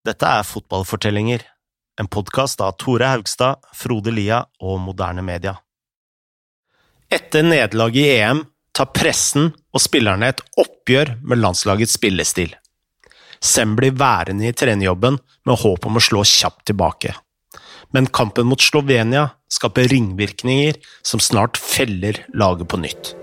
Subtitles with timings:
[0.00, 1.42] Dette er Fotballfortellinger,
[2.00, 5.58] en podkast av Tore Haugstad, Frode Lia og Moderne Media.
[7.12, 8.40] Etter nederlaget i EM
[8.72, 12.56] tar pressen og spillerne et oppgjør med landslagets spillestil.
[13.44, 17.12] Sem blir værende i trenerjobben med håp om å slå kjapt tilbake.
[17.92, 23.18] Men kampen mot Slovenia skaper ringvirkninger som snart feller laget på nytt.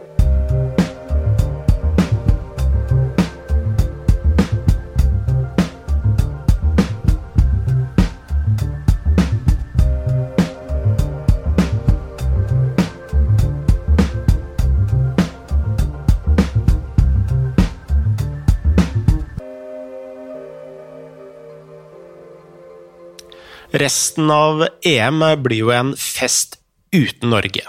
[23.71, 26.55] Resten av EM blir jo en fest
[26.95, 27.65] uten Norge.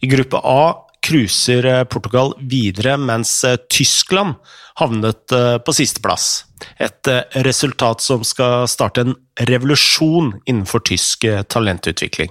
[0.00, 4.36] I gruppe A cruiser Portugal videre, mens Tyskland
[4.78, 6.44] havnet på sisteplass.
[6.78, 7.10] Et
[7.46, 9.16] resultat som skal starte en
[9.48, 12.30] revolusjon innenfor tysk talentutvikling.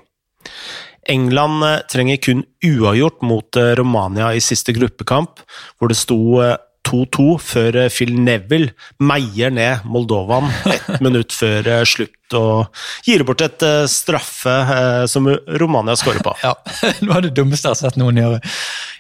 [1.08, 5.42] England trenger kun uavgjort mot Romania i siste gruppekamp,
[5.80, 6.20] hvor det sto
[6.88, 8.72] 2-2 før Phil Neville
[9.04, 14.56] meier ned Moldovan ett minutt før slutt og gir bort et straffe
[15.12, 15.30] som
[15.62, 16.36] Romania skårer på.
[16.46, 16.56] Ja,
[17.00, 18.40] Det var det dummeste jeg har sett noen gjøre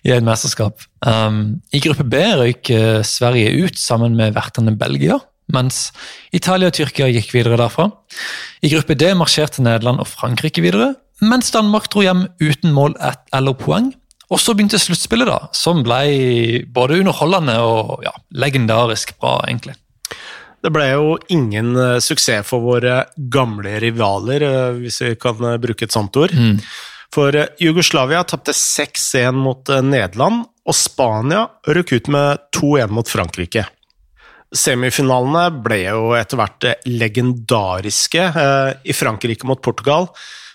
[0.07, 0.83] i et mesterskap.
[1.03, 2.71] Um, I gruppe B røyk
[3.07, 5.19] Sverige ut sammen med vertene Belgia,
[5.53, 5.91] mens
[6.35, 7.89] Italia og Tyrkia gikk videre derfra.
[8.63, 10.93] I gruppe D marsjerte Nederland og Frankrike videre,
[11.23, 12.97] mens Danmark dro hjem uten mål
[13.33, 13.93] eller poeng.
[14.27, 19.77] Og så begynte sluttspillet, da, som ble både underholdende og ja, legendarisk bra, egentlig.
[20.63, 21.71] Det ble jo ingen
[22.03, 24.43] suksess for våre gamle rivaler,
[24.81, 26.33] hvis vi kan bruke et sånt ord.
[26.33, 26.57] Mm.
[27.13, 33.63] For Jugoslavia tapte 6-1 mot Nederland, og Spania røk ut med 2-1 mot Frankrike.
[34.51, 38.27] Semifinalene ble jo etter hvert legendariske.
[38.83, 40.09] I Frankrike mot Portugal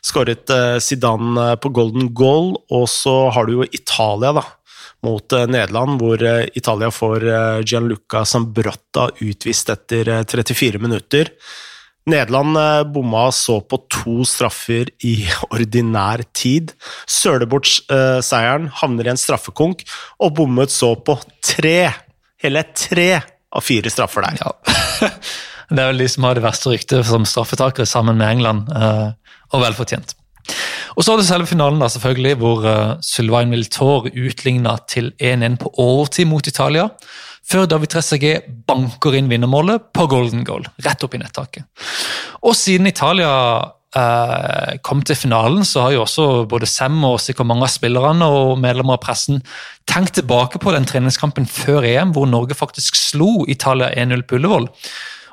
[0.05, 0.51] skåret
[0.83, 4.45] Zidane på golden goal, og så har du jo Italia, da,
[5.07, 6.23] mot Nederland, hvor
[6.59, 7.27] Italia får
[7.67, 11.31] Gianluca Sambrotta utvist etter 34 minutter.
[12.11, 12.59] Nederland
[12.95, 15.15] bomma så på to straffer i
[15.55, 16.75] ordinær tid.
[17.07, 19.83] Søler bort seieren, havner i en straffekonk,
[20.23, 21.93] og bommet så på tre,
[22.43, 23.11] hele tre
[23.53, 24.43] av fire straffer der.
[24.43, 25.11] Ja.
[25.73, 28.67] Det er vel de som har det verste ryktet som straffetakere sammen med England,
[29.53, 30.17] og velfortjent.
[30.97, 32.65] Og så er det selve finalen, da, selvfølgelig, hvor
[33.07, 36.89] Sylvain Miltor utligna til 1-1 på overtid mot Italia,
[37.49, 41.67] før David Trezeguet banker inn vinnermålet på golden goal, rett opp i nettaket.
[42.43, 43.31] Og siden Italia
[43.99, 48.29] eh, kom til finalen, så har jo også både Sem og sikkert mange av spillerne
[48.31, 49.43] og medlemmer av pressen
[49.91, 54.71] tenkt tilbake på den treningskampen før EM, hvor Norge faktisk slo Italia 1-0 på Ullevål.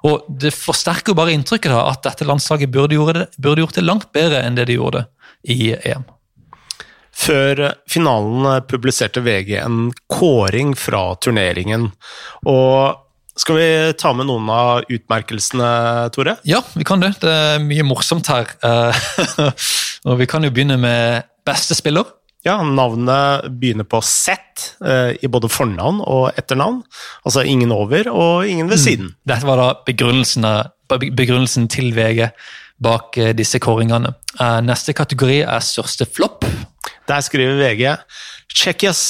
[0.08, 3.86] Og Det forsterker jo bare inntrykket da, at dette landslaget burde, det, burde, gjort det
[3.86, 5.06] langt bedre enn det de gjorde
[5.44, 6.08] i EM.
[7.20, 11.92] Før finalen publiserte VG en kåring fra turneringen.
[12.48, 13.06] og
[13.40, 15.68] skal vi ta med noen av utmerkelsene,
[16.12, 16.36] Tore?
[16.44, 17.14] Ja, vi kan det.
[17.22, 18.52] Det er mye morsomt her.
[20.10, 22.19] og Vi kan jo begynne med beste spiller.
[22.48, 24.38] Ja, navnet begynner på Z
[25.20, 26.84] i både fornavn og etternavn.
[27.28, 29.12] Altså ingen over og ingen ved siden.
[29.12, 29.18] Mm.
[29.28, 32.30] Dette var da begrunnelsen, til VG
[32.80, 34.14] bak disse kåringene.
[34.64, 36.48] Neste kategori er største flopp.
[37.10, 37.98] Der skriver VG
[38.56, 39.04] Tsjekkias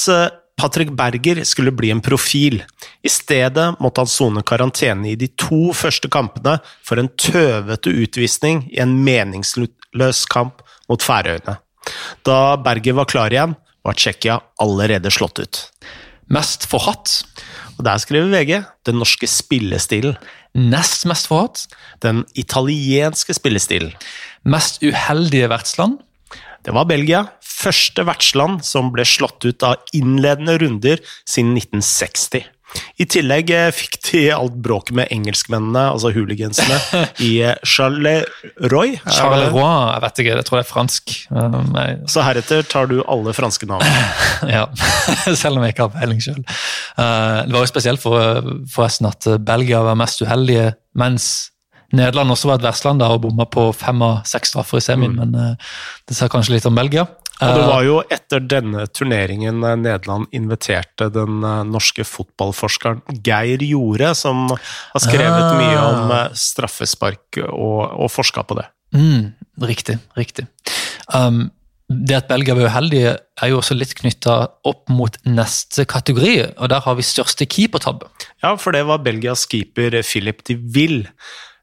[0.60, 2.64] Patrick Berger skulle bli en profil.
[3.06, 8.66] I stedet måtte han sone karantene i de to første kampene for en tøvete utvisning
[8.74, 11.62] i en meningsløs kamp mot Færøyene.
[12.28, 13.56] Da Berger var klar igjen,
[13.86, 15.62] var Tsjekkia allerede slått ut.
[16.30, 17.24] Mest forhatt?
[17.80, 20.18] Og Der skriver VG den norske spillestilen.
[20.54, 21.68] Nest mest forhatt?
[22.04, 23.94] Den italienske spillestilen.
[24.44, 26.00] Mest uheldige vertsland?
[26.66, 27.24] Det var Belgia.
[27.42, 32.44] Første vertsland som ble slått ut av innledende runder siden 1960.
[33.02, 36.78] I tillegg fikk de alt bråket med engelskmennene, altså hooligansene,
[37.30, 37.32] i
[37.66, 39.00] Charleroi.
[39.06, 41.16] Charleroi, jeg vet ikke, jeg tror det er fransk.
[42.14, 43.86] Så heretter tar du alle franske navn?
[44.56, 44.66] ja,
[45.42, 46.42] selv om jeg ikke har peiling sjøl.
[46.44, 51.50] Det var jo spesielt for, forresten at Belgia var mest uheldige, mens
[51.96, 55.24] Nederland også var et vertsland og bomma på fem av seks straffer i semien, mm.
[55.24, 55.56] men
[56.06, 57.08] det ser kanskje litt om Belgia.
[57.40, 61.40] Og det var jo etter denne turneringen Nederland inviterte den
[61.72, 65.56] norske fotballforskeren Geir Jorde, som har skrevet ah.
[65.56, 68.68] mye om straffespark og, og forska på det.
[68.96, 69.32] Mm,
[69.70, 70.50] riktig, riktig.
[71.14, 71.48] Um,
[71.90, 74.36] det at Belgia var uheldige, er jo også litt knytta
[74.70, 78.10] opp mot neste kategori, og der har vi største keepertabbe.
[78.44, 81.10] Ja, for det var Belgias keeper Philip de Ville.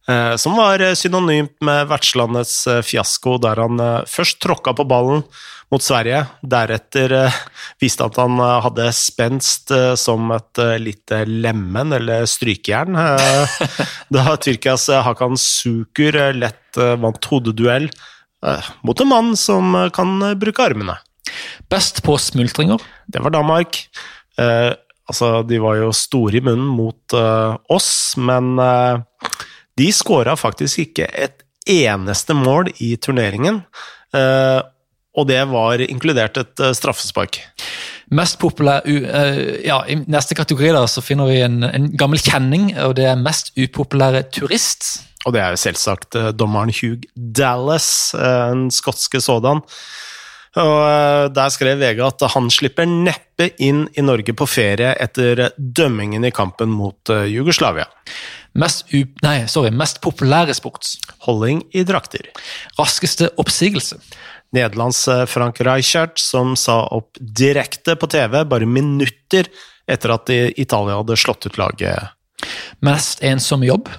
[0.07, 5.25] Eh, som var synonymt med vertslandets fiasko, der han først tråkka på ballen
[5.73, 7.17] mot Sverige, deretter
[7.83, 12.95] viste at han hadde spenst som et lite lemen eller strykejern.
[14.15, 17.91] Da Tyrkias Hakan Sukur lett vant hodeduell
[18.87, 21.01] mot en mann som kan bruke armene.
[21.71, 22.83] Best på smultringer?
[23.07, 23.89] Det var Danmark.
[24.39, 24.73] Eh,
[25.09, 29.03] altså, de var jo store i munnen mot eh, oss, men eh,
[29.77, 33.63] de skåra faktisk ikke et eneste mål i turneringen.
[34.15, 34.61] Eh,
[35.17, 37.41] og det var inkludert et eh, straffespark.
[38.15, 42.69] Mest populær, uh, ja, I neste kategori da, så finner vi en, en, gammel kjenning,
[42.79, 44.87] og det er mest upopulære turist.
[45.27, 49.65] Og det er jo selvsagt dommeren Hugh Dallas, en skotske sådan.
[50.57, 55.51] Og eh, Der skrev VG at han slipper neppe inn i Norge på ferie etter
[55.57, 57.87] dømmingen i kampen mot eh, Jugoslavia.
[58.57, 58.89] Mest,
[59.25, 60.97] nei, sorry, mest populære sports?
[61.27, 62.31] Holding i drakter.
[62.79, 63.99] Raskeste oppsigelse?
[64.57, 69.51] Nederlands eh, Frank Reichert, som sa opp direkte på TV bare minutter
[69.87, 72.15] etter at Italia hadde slått ut laget.
[72.85, 73.91] Mest ensom jobb?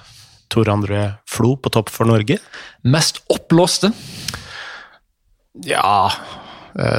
[0.52, 2.38] Tor André Flo på topp for Norge.
[2.82, 3.92] Mest oppblåste?
[5.66, 6.10] Ja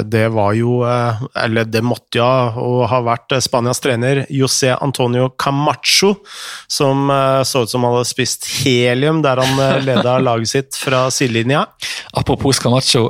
[0.04, 5.30] det var jo eh, Eller det måtte jo ha vært eh, Spanias trener José Antonio
[5.40, 6.16] Camacho,
[6.68, 7.10] som
[7.46, 11.66] så ut som han hadde spist helium der han leda laget sitt fra sidelinja.
[12.18, 13.10] Apropos Camacho,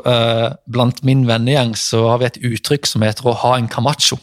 [0.69, 4.19] blant min vennegjeng så har vi et uttrykk som heter å ha en Camacho.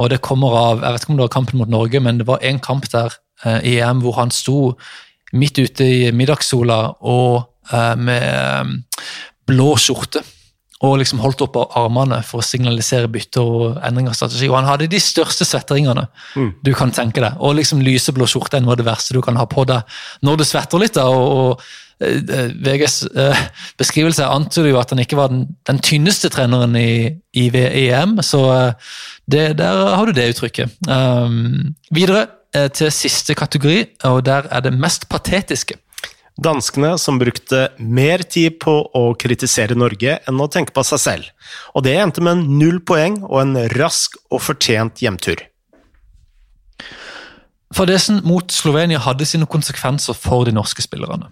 [0.00, 2.28] Og det kommer av Jeg vet ikke om det var kampen mot Norge, men det
[2.28, 3.16] var en kamp der
[3.62, 4.74] i EM hvor han sto
[5.34, 7.44] midt ute i middagssola og
[7.98, 8.80] med
[9.48, 10.24] blå skjorte
[10.84, 14.48] og liksom holdt opp armene for å signalisere bytte og endring av strategi.
[14.50, 16.50] Og han hadde de største svetteringene mm.
[16.66, 17.38] du kan tenke deg.
[17.40, 19.96] Og liksom lyseblå skjorte er noe av det verste du kan ha på deg
[20.26, 20.98] når du svetter litt.
[20.98, 21.64] da, og, og
[22.04, 23.42] uh, VGs uh,
[23.80, 28.44] beskrivelse antyder jo at han ikke var den, den tynneste treneren i, i VM, så
[28.50, 28.96] uh,
[29.30, 30.74] det, der har du det uttrykket.
[30.88, 32.28] Um, videre
[32.70, 35.74] til siste kategori, og der er det mest patetiske.
[36.34, 41.28] Danskene som brukte mer tid på å kritisere Norge enn å tenke på seg selv.
[41.78, 45.38] Og det endte med null poeng og en rask og fortjent hjemtur.
[47.74, 51.30] Fadesen mot Slovenia hadde sine konsekvenser for de norske spillerne.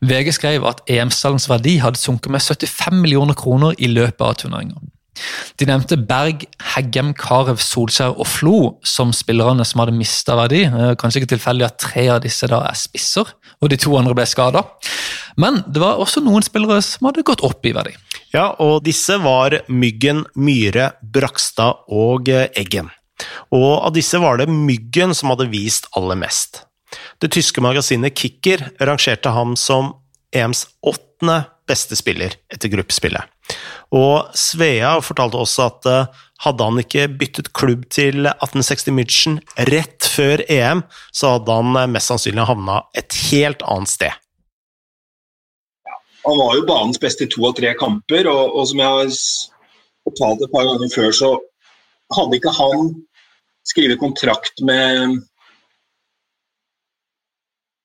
[0.00, 4.78] VG skrev at EM-stallens verdi hadde sunket med 75 millioner kroner i løpet av turneringa.
[5.60, 10.62] De nevnte Berg, Heggem, Carew, Solskjær og Flo som spillerne som hadde mista verdi.
[11.00, 13.28] Kanskje ikke tilfeldig at tre av disse da er spisser,
[13.60, 14.64] og de to andre ble skada.
[15.40, 17.94] Men det var også noen spillere som hadde gått opp i verdi.
[18.34, 22.90] Ja, og disse var Myggen, Myhre, Brakstad og eh, Eggen.
[23.54, 26.64] Og av disse var det Myggen som hadde vist aller mest.
[27.22, 29.92] Det tyske magasinet Kicker rangerte ham som
[30.34, 33.24] EMs åttende beste spiller etter gruppespillet.
[33.96, 39.38] Og Svea fortalte også at eh, hadde han ikke byttet klubb til 1860 München
[39.70, 44.26] rett før EM, så hadde han eh, mest sannsynlig havna et helt annet sted.
[46.20, 49.14] han var jo banens beste i to av tre kamper, og, og som jeg har
[50.06, 51.30] fortalt et par ganger før, så
[52.16, 52.90] hadde ikke han
[53.70, 55.20] skrevet kontrakt med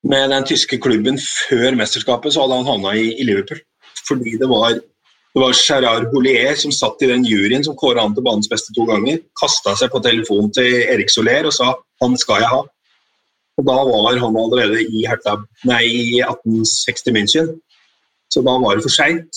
[0.05, 3.57] med den tyske klubben før mesterskapet, så hadde han havna i, i Liverpool.
[4.07, 4.75] Fordi det var
[5.35, 8.71] det var Gerard Bollier som satt i den juryen som kåra han til banens beste
[8.71, 9.17] to ganger.
[9.35, 12.69] Kasta seg på telefonen til Erik Soler og sa 'han skal jeg ha'.
[13.57, 15.35] Og Da var han allerede i, Hertha,
[15.65, 17.47] nei, i 1860 München,
[18.31, 19.31] så da var det for seint.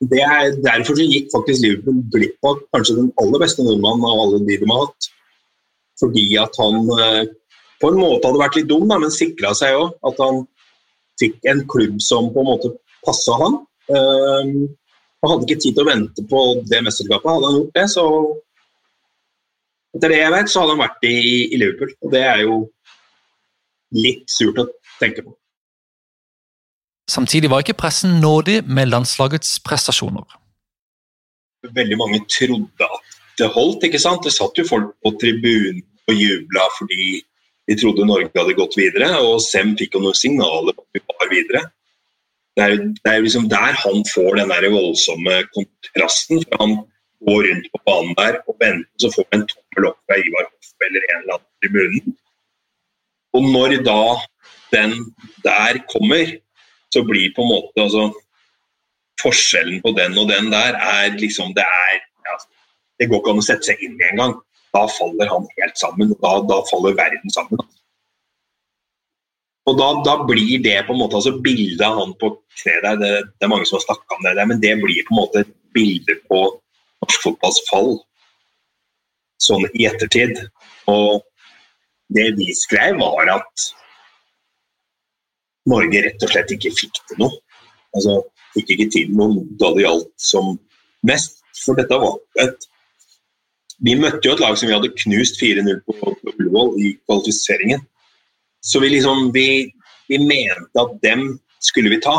[0.00, 4.56] Derfor som gikk faktisk Liverpool glipp av kanskje den aller beste nordmannen av alle de
[4.60, 5.08] de har hatt.
[6.00, 7.24] Fordi at han eh,
[7.80, 9.94] på en måte hadde vært litt dum, men sikra seg òg.
[10.04, 10.44] At han
[11.20, 12.72] fikk en klubb som på en måte
[13.06, 13.60] passa han.
[13.88, 14.56] Um,
[15.24, 17.30] han hadde ikke tid til å vente på det mesterskapet.
[17.30, 18.08] Hadde han gjort det, så
[19.94, 21.18] Etter det jeg vet, så hadde han vært i,
[21.54, 21.92] i Liverpool.
[22.02, 22.54] Og det er jo
[23.94, 24.64] litt surt å
[24.98, 25.30] tenke på.
[27.10, 30.24] Samtidig var ikke pressen nådig med landslagets prestasjoner.
[31.76, 33.86] Veldig mange trodde at det holdt.
[33.86, 34.24] ikke sant?
[34.26, 37.22] Det satt jo folk på tribunen og jubla fordi
[37.68, 41.04] de trodde Norge hadde gått videre, og Sem fikk jo noen signaler på at vi
[41.06, 41.62] var videre.
[42.54, 46.44] Det er, det er liksom der han får den der voldsomme kontrasten.
[46.46, 46.74] for Han
[47.26, 50.46] går rundt på banen der og venter, så får han en tommel opp fra Ivar
[50.50, 52.16] Hoff eller en eller annen tribunen.
[53.34, 54.02] Og når da
[54.76, 54.92] den
[55.46, 56.24] der kommer,
[56.94, 58.04] så blir på en måte altså,
[59.22, 61.94] Forskjellen på den og den der er liksom Det er
[62.26, 62.34] ja,
[62.98, 64.34] Det går ikke an å sette seg inn i engang.
[64.74, 66.12] Da faller han helt sammen.
[66.22, 67.62] Da, da faller verden sammen.
[69.64, 73.12] Og da, da, blir det på en måte altså bildet av han på kne det,
[73.24, 75.44] det, er mange som har snakka om det, der, men det blir på en måte
[75.44, 76.40] et bilde på
[77.04, 77.94] norsk fotballs fall
[79.44, 80.36] sånn i ettertid.
[80.90, 81.24] Og
[82.14, 83.64] det vi skrev, var at
[85.70, 87.40] Norge rett og slett ikke fikk til noe.
[87.96, 88.18] Altså,
[88.52, 90.54] fikk ikke til noe da det gjaldt som
[91.08, 91.40] mest.
[91.64, 92.70] For dette var et
[93.84, 97.82] Vi møtte jo et lag som vi hadde knust 4-0 på, på Ullevål i kvalifiseringen.
[98.64, 99.48] Så vi liksom vi,
[100.08, 101.26] vi, mente at dem
[101.60, 102.16] skulle vi ta.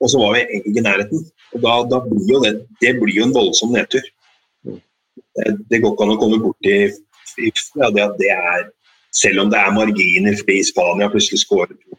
[0.00, 1.24] Og så var vi egentlig i nærheten.
[1.54, 2.52] Og da, da blir jo det,
[2.82, 4.04] det blir jo en voldsom nedtur.
[4.68, 6.76] Det, det går ikke an å komme borti
[7.80, 8.68] ja, det det er
[9.14, 11.94] Selv om det er marginer fordi Spania plutselig skårer to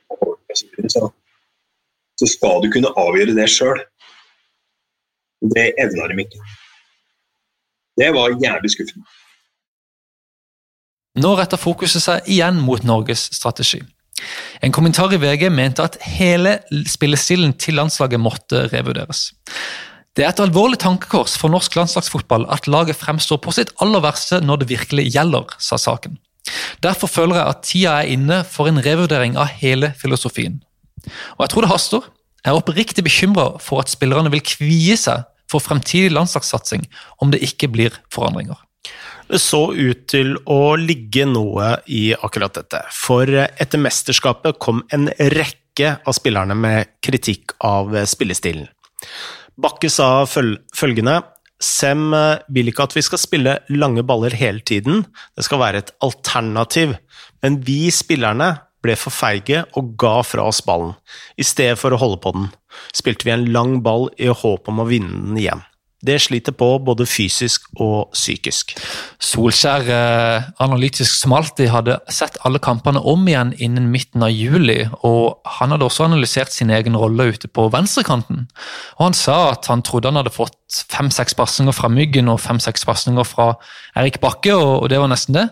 [0.92, 1.10] så,
[2.20, 3.80] så skal du kunne avgjøre det sjøl.
[5.56, 6.44] Det evner de ikke.
[8.00, 9.08] Det var jævlig skuffende.
[11.16, 13.82] Nå retter fokuset seg igjen mot Norges strategi.
[14.64, 16.58] En kommentar i VG mente at hele
[16.90, 19.30] spillestilen til landslaget måtte revurderes.
[20.16, 24.40] Det er et alvorlig tankekors for norsk landslagsfotball at laget fremstår på sitt aller verste
[24.44, 26.16] når det virkelig gjelder, sa saken.
[26.84, 30.62] Derfor føler jeg at tida er inne for en revurdering av hele filosofien.
[31.36, 32.12] Og jeg tror det haster.
[32.46, 36.86] Jeg er oppriktig bekymra for at spillerne vil kvie seg for fremtidig landslagssatsing
[37.22, 38.58] om det ikke blir forandringer.
[39.26, 45.10] Det så ut til å ligge noe i akkurat dette, for etter mesterskapet kom en
[45.34, 48.68] rekke av spillerne med kritikk av spillestilen.
[49.58, 51.22] Bakke sa følgende
[51.64, 52.10] Sem
[52.52, 55.06] vil ikke at vi skal spille lange baller hele tiden,
[55.40, 56.98] det skal være et alternativ,
[57.42, 58.50] men vi spillerne
[58.86, 60.94] ble for feige og ga fra oss ballen.
[61.40, 62.52] I stedet for å holde på den,
[62.94, 65.64] spilte vi en lang ball i håp om å vinne den igjen.
[66.06, 68.76] Det sliter på både fysisk og psykisk.
[69.22, 74.88] Solskjær, eh, analytisk som alltid, hadde sett alle kampene om igjen innen midten av juli.
[75.04, 78.48] og Han hadde også analysert sin egen rolle ute på venstrekanten.
[79.00, 80.56] og Han sa at han trodde han hadde fått
[80.90, 83.54] fem-seks pasninger fra Myggen og fem-seks pasninger fra
[83.96, 85.46] Erik Bakke, og, det var nesten det.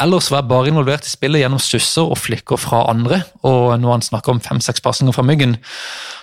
[0.00, 3.22] Ellers var jeg bare involvert i spillet gjennom susser og flikker fra andre.
[3.42, 5.56] Og når han snakker om fem-seks pasninger fra Myggen,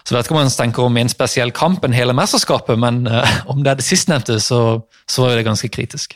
[0.08, 3.28] så vet ikke om han tenker om en spesiell kamp enn hele mesterskapet, men uh,
[3.52, 6.16] om det det sistnevnte, så, så var det ganske kritisk.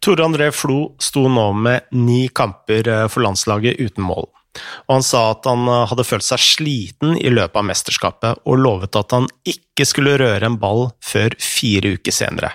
[0.00, 4.30] Tore André Flo sto nå med ni kamper eh, for landslaget uten mål.
[4.88, 8.62] Og han sa at han eh, hadde følt seg sliten i løpet av mesterskapet, og
[8.64, 12.54] lovet at han ikke skulle røre en ball før fire uker senere,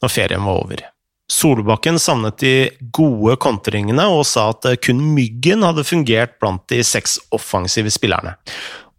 [0.00, 0.86] når ferien var over.
[1.32, 2.54] Solbakken savnet de
[2.94, 8.36] gode kontringene og sa at kun Myggen hadde fungert blant de seks offensive spillerne.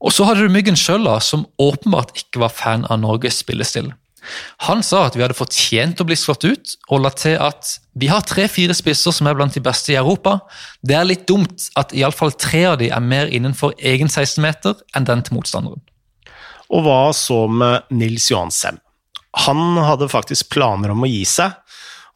[0.04, 3.94] Og så hadde du Myggen sjøl, som åpenbart ikke var fan av Norges spillestil.
[4.68, 8.10] Han sa at vi hadde fortjent å bli slått ut, og la til at vi
[8.12, 10.40] har tre-fire spisser som er blant de beste i Europa.
[10.86, 15.08] Det er litt dumt at iallfall tre av de er mer innenfor egen 16-meter enn
[15.08, 15.82] den til motstanderen.
[16.68, 18.82] Og hva så med Nils Johansen?
[19.48, 21.54] Han hadde faktisk planer om å gi seg.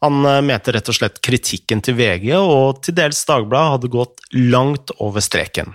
[0.02, 4.24] Han eh, mente rett og slett kritikken til VG og til dels Dagbladet hadde gått
[4.34, 5.72] langt over streken.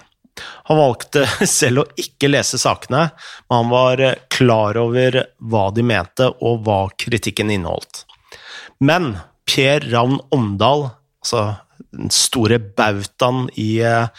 [0.69, 1.25] Han valgte
[1.59, 3.09] selv å ikke lese sakene,
[3.47, 8.03] men han var eh, klar over hva de mente og hva kritikken inneholdt.
[8.83, 9.15] Men
[9.47, 10.89] Per Ravn Omdal,
[11.23, 11.45] altså
[11.95, 14.09] den store bautaen i, eh,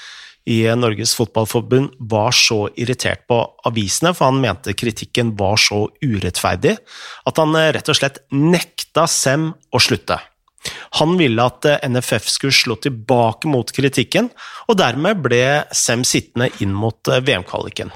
[0.48, 6.78] i Norges Fotballforbund, var så irritert på avisene, for han mente kritikken var så urettferdig,
[7.28, 10.18] at han eh, rett og slett nekta Sem å slutte.
[10.98, 14.30] Han ville at eh, NFF skulle slå tilbake mot kritikken,
[14.68, 15.42] og dermed ble
[15.76, 17.92] Sem sittende inn mot eh, VM-kvaliken.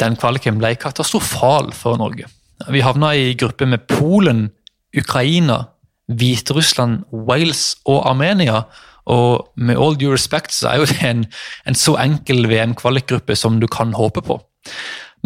[0.00, 2.30] Den kvaliken ble katastrofal for Norge.
[2.72, 4.48] Vi havna i gruppe med Polen,
[4.96, 5.66] Ukraina,
[6.12, 8.64] Hviterussland, Wales og Armenia.
[9.10, 11.24] Og med all due respect så er jo det en,
[11.66, 14.38] en så enkel VM-kvalikgruppe som du kan håpe på.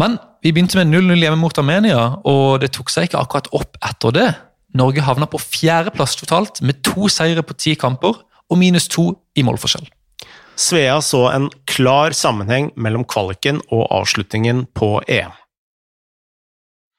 [0.00, 3.78] Men vi begynte med 0-0 hjemme mot Armenia, og det tok seg ikke akkurat opp
[3.84, 4.28] etter det.
[4.74, 8.18] Norge havna på fjerdeplass totalt, med to seire på ti kamper
[8.50, 9.86] og minus to i målforskjell.
[10.56, 15.34] Svea så en klar sammenheng mellom kvaliken og avslutningen på EM.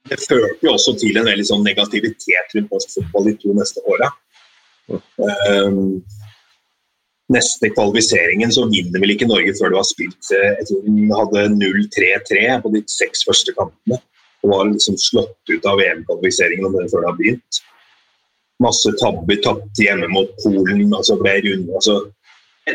[0.08, 3.84] Det førte jo også til en veldig sånn negativitet rundt norsk fotball de to neste
[3.90, 4.12] åra.
[4.88, 6.06] Um,
[7.34, 11.10] neste kvalifiseringen så vinner vel ikke Norge før du har spilt eh, Jeg tror de
[11.12, 14.00] hadde 0-3-3 på de seks første kampene
[14.44, 17.60] og var liksom slått ut av VM-kvalifiseringen før det har begynt.
[18.64, 21.74] Masse tabber, tapte hjemme mot Polen, altså ble runde.
[21.78, 22.00] Altså,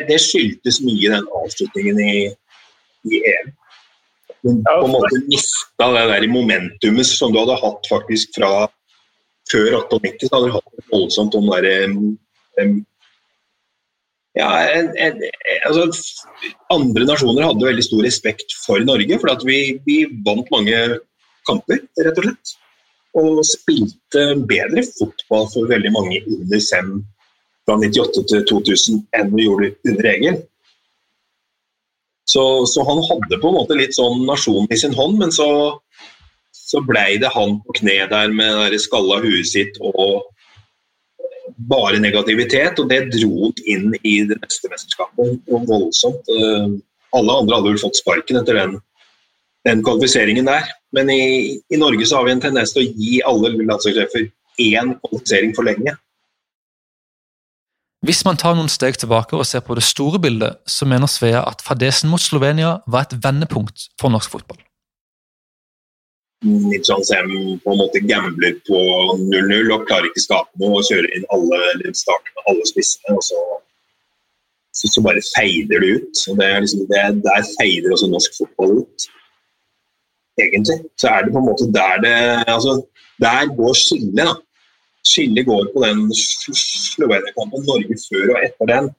[0.09, 2.15] det skyldtes mye den avslutningen i,
[3.11, 3.51] i EM.
[4.43, 8.53] Hun på en måte mista det der momentumet som du hadde hatt faktisk fra
[9.51, 10.27] før 98.
[10.27, 11.69] Så hadde du hatt voldsomt om der,
[12.63, 12.81] um,
[14.33, 15.19] Ja, en, en,
[15.69, 15.91] altså,
[16.73, 20.79] andre nasjoner hadde veldig stor respekt for Norge, for vi, vi, vant mange
[21.49, 22.55] kamper, rett og slett.
[23.23, 26.95] Og spilte bedre fotball for veldig mange under SEM
[27.67, 30.41] fra 98 til 2000 enn vi gjorde under Egil.
[32.33, 35.49] Så, så, han hadde på en måte litt sånn nasjonen i sin hånd, men så,
[36.57, 40.23] så blei det han på kne der med det skalla huet sitt og
[41.69, 45.43] bare negativitet, og det dro han inn i det neste mesterskapet.
[45.53, 46.31] Og voldsomt.
[46.33, 46.79] Eh,
[47.13, 48.79] alle andre hadde vel fått sparken etter den,
[49.69, 50.71] den kvalifiseringen der.
[50.93, 54.27] Men i, i, Norge så har vi en tendens til å gi alle landslagssjefer
[54.61, 55.95] én kvalifisering for lenge.
[58.03, 61.45] Hvis man tar noen steg tilbake og ser på det store bildet, så mener Svea
[61.47, 64.59] at fadesen mot Slovenia var et vendepunkt for norsk fotball.
[66.43, 67.31] Nitsan Sem
[67.63, 68.79] på en måte gambler på
[69.21, 73.15] 0-0 og klarer ikke skape noe og kjører inn alle, eller starter med alle spissene.
[73.15, 73.39] og så,
[74.75, 76.25] så, så bare feider det ut.
[76.33, 79.07] og det er liksom, det, Der feider også norsk fotball ut.
[80.41, 80.79] Egentlig.
[80.97, 82.17] Så er det på en måte der det
[82.49, 82.83] altså,
[83.21, 84.17] Der går skillet.
[84.17, 84.35] da.
[85.05, 88.91] Skillet går på den Slovenia-kampen, Norge før og etter den.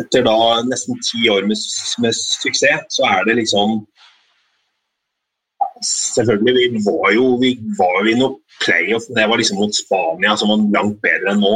[0.00, 0.36] Etter da
[0.68, 1.58] nesten ti år med,
[2.02, 3.80] med suksess, så er det liksom
[5.84, 9.08] selvfølgelig, vi var jo vi var i noe playoff.
[9.16, 11.54] Det var liksom mot Spania, som var langt bedre enn nå.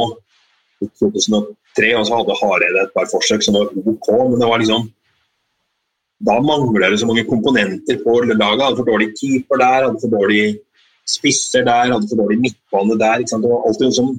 [0.83, 4.61] I 2003 og så hadde Hareide et par forsøk som var OK, men det var
[4.61, 4.89] liksom
[6.23, 8.63] Da mangler det så mange komponenter på laget.
[8.63, 10.43] Hadde for dårlig keeper der, hadde for dårlig
[11.07, 13.25] spisser der, hadde for dårlig midtbane der.
[13.25, 14.13] Det var alltid noe som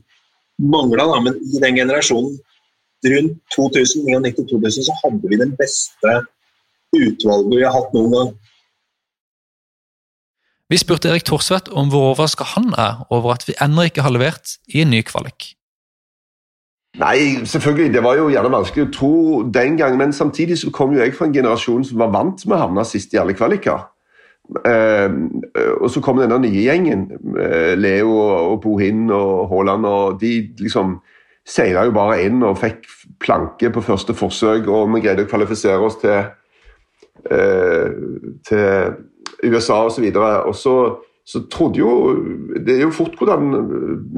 [0.59, 2.37] mangla, men i den generasjonen
[3.07, 6.15] rundt 2000-2000 så hadde vi den beste
[6.97, 8.31] utvalget vi har hatt noen gang.
[10.67, 14.11] Vi spurte Erik Thorsvedt om hvor overraska han er over at vi ennå ikke har
[14.11, 15.53] levert i en ny kvalik.
[16.99, 17.95] Nei, selvfølgelig.
[17.95, 19.17] Det var jo gjerne vanskelig å tro
[19.53, 22.57] den gang, men samtidig så kom jo jeg fra en generasjon som var vant med
[22.57, 23.85] å havne sist i alle kvaliker.
[24.47, 25.11] Uh,
[25.83, 31.00] og så kom denne nye gjengen, uh, Leo og Bohin og Haaland, og de liksom
[31.47, 32.87] seila jo bare inn og fikk
[33.23, 36.30] planke på første forsøk, og vi greide å kvalifisere oss til,
[37.26, 37.91] uh,
[38.47, 40.06] til USA osv.
[40.15, 40.76] Og, så og så,
[41.26, 41.93] så trodde jo
[42.62, 43.49] Det er jo fort hvordan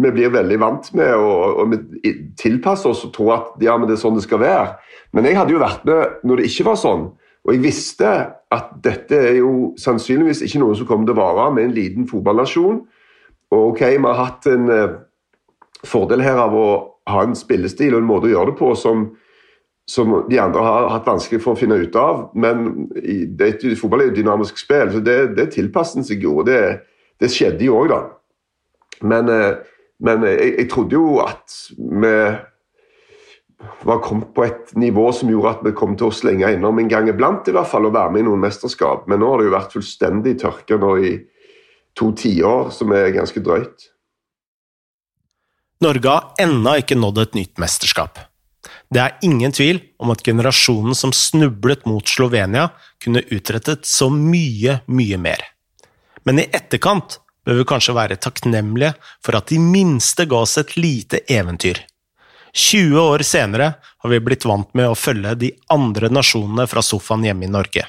[0.03, 3.89] vi blir veldig vant med og, og vi tilpasser oss og tror at ja, men
[3.89, 4.75] det er sånn det skal være.
[5.17, 7.07] Men jeg hadde jo vært med når det ikke var sånn.
[7.49, 8.11] Og jeg visste
[8.53, 12.09] at dette er jo sannsynligvis ikke noe som kommer til å vare med en liten
[12.11, 12.83] fotballnasjon.
[13.57, 14.99] Og ok, vi har hatt en uh,
[15.89, 16.69] fordel her av å
[17.09, 19.07] ha en spillestil og en måte å gjøre det på som,
[19.89, 22.27] som de andre har hatt vanskelig for å finne ut av.
[22.37, 26.43] Men det, fotball er jo dynamisk spill, så det, det tilpasser seg jo.
[26.45, 26.61] Det,
[27.21, 28.01] det skjedde jo òg, da.
[29.09, 29.59] Men, eh,
[30.05, 32.15] men jeg, jeg, trodde jo at vi
[33.89, 36.91] var kommet på et nivå som gjorde at vi kom til å slenge innom en
[36.91, 39.09] gang iblant i hvert fall, og være med i noen mesterskap.
[39.11, 41.13] Men nå har det jo vært fullstendig tørke nå i
[41.99, 43.91] to tiår, som er ganske drøyt.
[45.83, 48.19] Norge har ennå ikke nådd et nytt mesterskap.
[48.91, 52.71] Det er ingen tvil om at generasjonen som snublet mot Slovenia,
[53.03, 55.45] kunne utrettet så mye, mye mer.
[56.27, 60.75] Men i etterkant bør vi kanskje være takknemlige for at de minste ga oss et
[60.77, 61.81] lite eventyr.
[62.59, 67.27] 20 år senere har vi blitt vant med å følge de andre nasjonene fra sofaen
[67.29, 67.85] hjemme i Norge.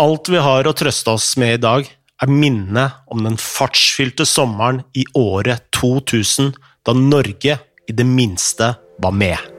[0.00, 1.86] Alt vi har å trøste oss med i dag,
[2.22, 6.54] er minnet om den fartsfylte sommeren i året 2000,
[6.86, 9.53] da Norge i det minste var med.